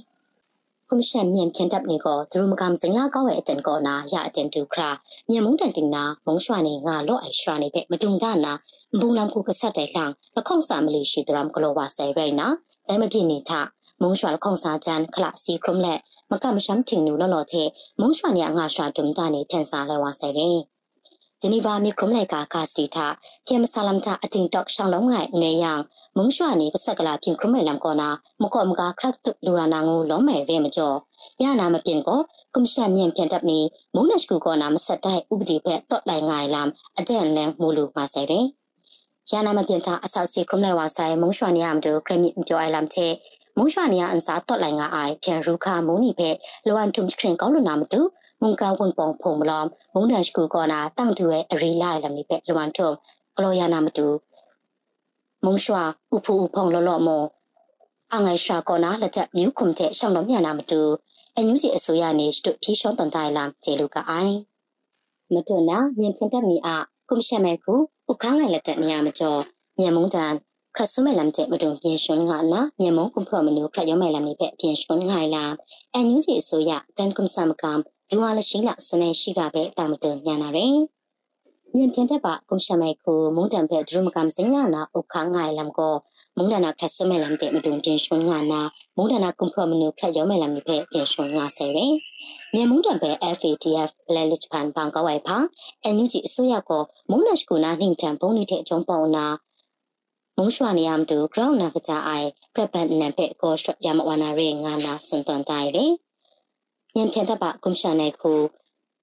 [0.88, 4.90] ကွန်ရှန်မြန်ပြန်တပ်နေကိုဒရူမကမ်စင်လာကောက်ရဲ့အတန်ကောနာရအတန်တူခရာ
[5.30, 8.52] မြန်မုံတန်တင်နာမုံရွှာနေငါလော့အိုင်ရွှာနေတဲ့မတုံဒနာ
[9.00, 12.48] ဘူလမ်ခုကဆက်တဲ့လှန်လခေါင်စာမလီရှိဒရမ်ကလောဝါဆိုင်ရိုင်နာ
[12.86, 13.50] တိုင်မဖြစ်နေထ
[14.02, 15.98] မုံရွှာလခေါင်စာချန်ခလစီကရုံလက်
[16.30, 17.68] မကမရှမ်တင်နူလော်လော်တဲ့
[18.00, 20.60] မုံရွှာနေငါရွှာတုံတာနေထန်စာလဲဝါဆိုင်ရင်
[21.42, 23.06] ဂျနီဗာမီခရုမလိုက်ကာကာစတီတာ
[23.46, 25.72] ပြမဆလမ်တာအတင်တော့ရှောင်းလုံးငိုင်နေယံ
[26.16, 28.08] မုံရွှာနေကဆက်ကလာပြင်ခရုမဲလမ်ကောနာ
[28.42, 30.96] မကောမကာခရက်တူလူရာနာငိုလုံးမဲရဲမကျော်
[31.42, 32.20] ရနာမပြင်ကို
[32.54, 33.58] ကွန်ရှန်မြန်ပြန်တပ်နေ
[33.94, 38.46] မုံနက်ကူကောနာမဆက်တိုက်ဥပဒေဘက်တော့လိုက်ငိုင်လမ်အတဲ့လန်မူလူပါဆိုင်ရင်
[39.30, 43.12] ရနာမပြင်တာအဆောက်စီခရုမလိုက်ဝါဆိုင်မုံရွှာနေရမတို့ခရမီပြောအိုင်လမ်တဲ့
[43.56, 46.36] မုံရွှာနေရအန်စာတော့လိုက်ငါအိုင်ပြန်ရူခါမုံနီဘက်
[46.66, 48.00] လောအန်တုံချခရင်ကောလူနာမတူ
[48.40, 49.62] မုန်ကောင်ဝန်ပုံဖုံမလော
[49.94, 52.90] မုန်ဒန်စကူကောနာတန့်တူရဲ့အရီလာလမ်နိပဲလဝန်ထုံ
[53.36, 54.06] ကလောယာနာမတူ
[55.44, 55.82] မုံရွှာ
[56.14, 57.24] ဥဖူဥဖုံလောလောမော
[58.14, 60.80] အငိုင်ရှာကောနာလက်ချက်မြူးခုံတဲ့ရှောင်းတော်မြနာမတူ
[61.36, 64.34] အညူစီအစိုးရနေစတုဖြီးရှောင်းတန်တိုင်လမ်ကျေလူကအိုင်
[65.32, 66.68] မတွနာမြင်စင်တက်မီအ
[67.08, 67.74] ကွန်ရှမဲကူ
[68.10, 69.40] ဥခန်းငိုင်လက်တက်နေရမကျော်
[69.78, 70.32] မြန်မုံတန်
[70.76, 75.44] ခရဆုမဲလမ်ကျဲမတုံပြင်ရှွန်ငါနာမြန်မုံကွန်ဖရမနူခရယောမဲလမ်နေပဲပြင်ရှွန်ငိုင်လာ
[75.94, 77.78] အန်ယူဂျီအစိုးရကန်ကွန်ဆမ်ကမ်
[78.10, 80.80] ဒူဝါလရှိလာစနေရှိကပဲတာမတုံညာနာရယ်
[81.74, 85.94] မြန်ပြန်တဲ့ပါကုရှမိုက်ကိုမုန်တန်ဖက်ဒရမကမ်စင်နာနာဥခါငိုင်လမ်ကို
[86.36, 88.60] မုန်ဒနာထဆမဲလမ်တဲ့မတုံပြင်ရှွန်ငါနာ
[88.96, 91.94] မုန်ဒနာကွန်ဖရမနုဖက်ရောမဲလမ်နိဖက်ပြင်ရှွန်ငါဆယ်ရယ်
[92.54, 95.36] မြန်မုန်တန်ဖက် FATF လဲလစ်ဖန်ပန်ကဝိုင်ဖာ
[95.82, 99.26] အန်ယူဂျီအစိုးရကိုမုန်နက်ကူနာနှင်တန်ပုံနေတဲ့အကြောင်းပေါ်နာ
[100.42, 105.92] မုံရွှာနေရမတူ ground နာကကြအိုင်ပြပတ်နံဖက်ကိုစရမဝနာရေငါနာစွန်တန်တိုင်ရယ်
[106.94, 108.32] မြန်ထန်တပကွန်ရှာနေခု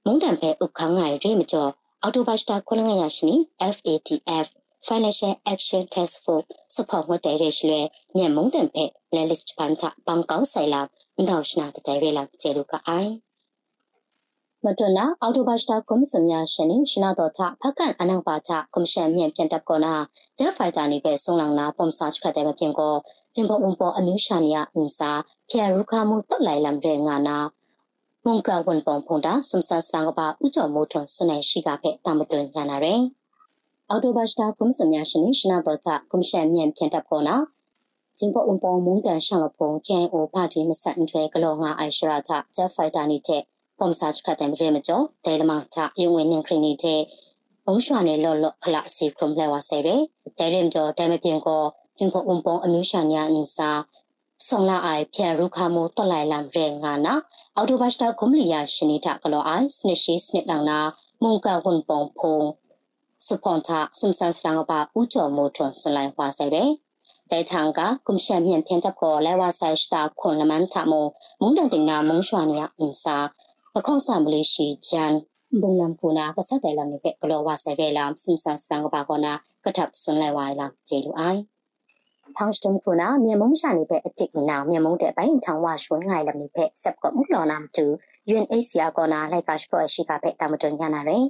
[0.06, 1.72] မုန်တန်ဖဲဥခန်းငိုင်ရေမကျော်
[2.02, 3.36] အော်တိုဘတ်စတာခွန်ငါရရှိနီ
[3.76, 4.46] FATF
[4.88, 7.82] Financial Action Task Force စဖောင်းဝတဲ့ရရှိလေ
[8.18, 10.82] မြန်မုန်တန်ဖဲလဲလစ်ပန်တာဘန်ကောက်ဆိုင်လာ
[11.28, 13.12] နောက်ရှနာတဲ့ရဲလာကျေလူကအိုင်
[14.66, 19.94] မတနာအော်တိုဘတ်စတာကွန်ဆမ်ယာရှင်နေရှနာတော့ချဖကန်အနောက်ပါချကွန်ရှင်မြန်ပြန်တပ်ကောနာ
[20.38, 22.96] ဂျက်ဖိုင်တာနေပဲဆုံလောင်နာပုံစာချခတဲ့မပြင်ကို
[23.36, 25.12] ဂျင်ပေါ်ဝန်ပေါ်အမျိုးရှာနေရအင်စာ
[25.50, 27.38] ဖျက်ရုခမှုတုတ်လိုက်လမ်တဲ့ငါနာ
[28.26, 33.02] မုန်ကဝန်ပုံဖုန်တာစမ်ဆန်စလန်ကပါဥကြော်မိုးထွန်ဆွနေရှိကဖက်တာမတွင်ညာနာရယ်
[33.90, 37.36] အော်တိုဘတ်စတာကွန်ဆမ်ယာရှင်ရှနာတော့ချကွန်ရှင်မြန်ပြန်တပ်ကောနာ
[38.18, 43.44] ဂျင်ပေါ်ဝန်ပေါ်မုန်တန်ရှောင်းလဖုန်ကျန်အိုပါတီမဆန်ထွဲကလောငါအိုင်ရှရာချဂျက်ဖိုက်တာနေတဲ့
[43.80, 47.02] ပုံစာချကတဲ့ပြဲမကျော်ဒဲလမချယုံဝင်နေခရင်နေတဲ့
[47.66, 49.96] ဘုံရွှာနဲ့လော့လော့ခလစီခုံလဲဝဆဲရဲ
[50.38, 51.64] ဒဲရင်ကျော်ဒဲမပြင်ကို
[51.98, 53.70] ကျင်းပုံအုံပုံအမျိုးရှာညာအင်းစာ
[54.48, 57.14] ဆောင်လာအိုင်ပြန်ရုခါမိုးတွက်လိုက်လာမတဲ့ငါနာ
[57.56, 60.80] အော်တိုဘတ်တာဂုံလီယာရှင်နီတာကလောအိုင်စနစ်ရှိစနစ်လောင်နာ
[61.24, 62.38] မုန်ကဝန်ပုံဖုံ
[63.26, 66.64] စပွန်တာစမ်ဆန်စလန်ဘာဦးကျော်မိုးထွန်ဆွန်လိုက်ဝဆဲရဲ
[67.32, 71.08] တဲထန်ကကွန်ရှန်မြန်ပြန်တပ်ကိုလဲဝဆိုင်စတာခွန်လမန်ထမို
[71.42, 73.18] မုန်တန်တင်နာမုန်ရွှာနီယာအင်းစာ
[73.80, 75.14] မခေါဆာမလေးရှိဂျန်
[75.62, 79.34] ဘုံလမ်ကူနာကဆတ်တယ်လမ်နိပေဂလောဝါဆယ်ရဲလမ်ဆွမ်ဆန်စပန်ကပါကောနာ
[79.66, 81.42] ကထပ်ဆွန်လဲဝိုင်လမ်ဂျေလူအိုင်
[82.38, 87.86] ထောင်းစတုံကူနာမြန်မုံရှာနေပေအတစ်နာမြန်မုံတဲ့ပိုင်းထောင်းဝါရှွန်ငိုင်လမ်နိပေဆပ်ကမူလောနာမ်တူ
[88.32, 91.26] UNHCR ကောနာလိုက်ကရှ်ပရောရှိကပေတာမတွန်ညာနာရယ်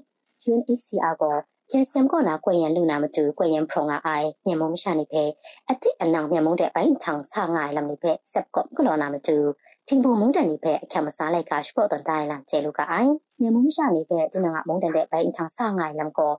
[0.49, 1.35] UNHCR ကော
[1.71, 5.23] ကျေစမ်ကောနာကွယ်ရန်လူနာမတူကွယ်ရန်ဖရုံကအိုင်မြန်မုံရှာနေပေ
[5.69, 9.37] အတစ်အနောင်မြန်မုံတဲ့ပိုင်းထောင်းဆငိုင်လမ်နိပေဆပ်ကမူလောနာမတူ
[9.89, 16.33] တင်ဘူမုံတန်နေပဲအခမစားလိုက်ကရှ်ပရိုတန်တိုင်းလမ်ကျဲလူကအိုင်မြေမုံရှာနေပဲဒီနာကမုံတန်တဲ့ပိုင်းထောင်းဆာငိုင်လမ်ကော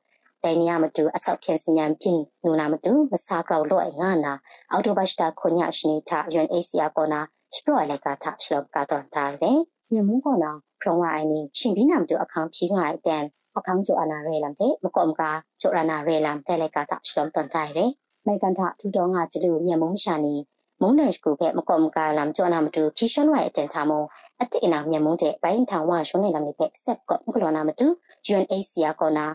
[0.44, 4.32] တိုင်နီယာမတူအဆောက်ပြန်စညံပြင်းနူနာမတူမစာကောက်လို့ငါနာ
[4.72, 7.20] အော်တိုဘတ်တာခွန်ညရှနီတာ UNHCR ကောနာ
[7.54, 9.52] စပရိုလိုက်ကာတာရှလော့ကာတွန်တာလေ
[9.92, 13.24] ညမူကောနာဖရုံဝအိုင်နီရှင်ပြီးနာမတူအခန်းဖြီးငါအတန်
[13.56, 15.22] အခေါင်းကျော်အနာရဲလမ်တဲ့မကောမက
[15.60, 17.84] ကျော်ရနာရဲလမ်တဲလက်ကတာရှလုံတန်တိုင်ရဲ
[18.26, 20.36] မေကန်တာထူတော်ငါကျလူမြတ်မုံရှာနေ
[20.82, 24.04] မုံနယ်စကူပဲမကောမကလမ်ကျော်နာမတူဖြီရှွန်ဝဲအတန်ချမော
[24.40, 27.86] အတိအနာမြတ်မုံတဲ့ဘိုင်းထောင်ဝါရှုံးနေလမ်နေပဲဆက်ကောမကလောနာမတူ
[28.32, 29.26] UNHCR ကောနာ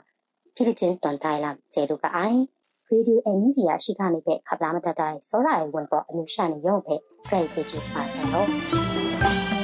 [0.55, 2.39] ဖိလစ်ချင်းတန်တိုင်လမ်ကျဲလူကအိုင်
[2.89, 6.95] ရေဒီယိုအန်ဂျီယာရှိကနေပဲခပ်လာမတတိုင်စောရိုင်ဝန်ပေါ်အမျိုးရှာနေရုံပဲ
[7.29, 9.62] ကြိုက်ချချပါဆန်တော့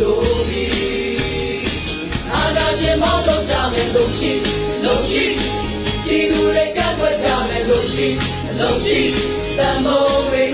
[0.00, 0.66] လို့ပြီ
[2.32, 4.32] အာနာရှင်မောင်းတော့ကြမယ်လို့ရှိ
[4.84, 5.26] လို့ရှိ
[6.06, 8.08] ဒီလူတွေကကွက်ကြမယ်လို့ရှိ
[8.58, 9.00] လို့ရှိ
[9.58, 10.47] တန်ဖိုးတွေ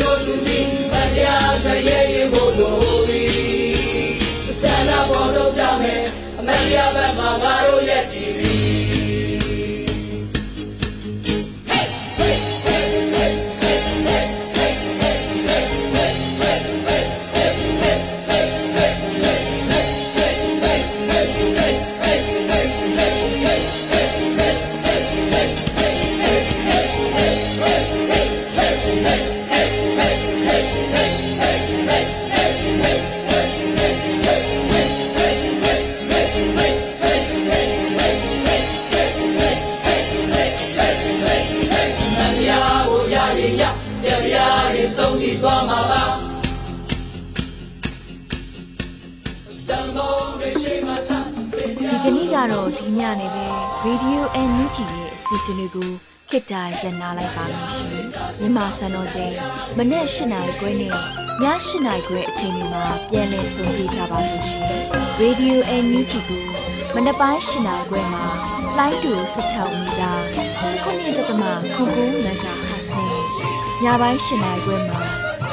[56.34, 57.90] ခေတ္တရနာလိုက်ပါမယ်ရှင်
[58.40, 59.34] မြန်မာစံတော်ချိန်
[59.76, 60.94] မနေ့၈နိုင်ခွဲနဲ့ည
[61.42, 61.46] ၈
[61.86, 64.62] နိုင်ခွဲအချိန်တွေမှာပြန်လည်ဆုံပြကြပါလို့ရှင်
[65.20, 66.42] Radio NUG ကို
[66.94, 68.24] မနေ့ပိုင်း၈နိုင်ခွဲမှာ
[68.78, 70.12] လိုင်းတူ16မီတာ
[70.68, 71.44] 19တက်တမ
[71.74, 73.22] ခုကူမဂါဟတ်နဲ့
[73.84, 75.00] ညပိုင်း၈နိုင်ခွဲမှာ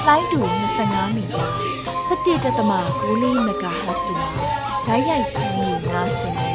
[0.07, 0.39] လိုင်းတူ
[0.79, 1.43] 25မီတာ
[2.09, 2.71] 17တက်တမ
[3.09, 4.45] 9မဂါဟတ်တို့မှာ
[4.85, 6.50] ဓာတ်ရိုက်ဖမ်းယူနားဆင်နိုင်ပါပြီရှင်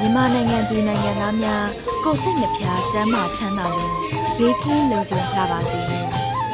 [0.00, 1.66] မြန်မာနိုင်ငံသူနိုင်ငံသားများ
[2.04, 3.94] ကိုယ်စိတ်နှပြချမ်းမာချမ်းသာလို့
[4.38, 6.08] ဘေးကင်းလုံခြုံကြပါစေလို့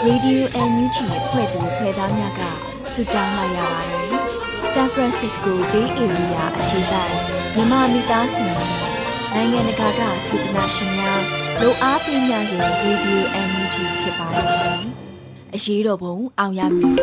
[0.07, 2.41] Radio NUG ရဲ့ဖွဲ့သူဖွဲ့သားများက
[2.93, 4.09] ဆုတောင်းလိုက်ရပါတယ်
[4.73, 7.15] San Francisco Bay Area အခြေစိုက်
[7.55, 8.87] မြန်မာမိသားစုများနဲ့
[9.35, 11.23] နိုင်ငံတကာကစေတနာရှင်များ
[11.61, 14.83] လိုအားပေးများရဲ့ Radio NUG ဖြစ်ပါတယ်ရှင်
[15.55, 16.95] အရေးတော်ပုံအောင်ရမည်